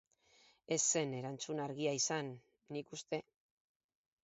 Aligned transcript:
Ez 0.75 0.79
zen 0.93 1.13
erantzun 1.17 1.61
argia 1.67 1.95
izan, 1.99 2.33
nik 2.79 2.93
uste. 3.01 3.23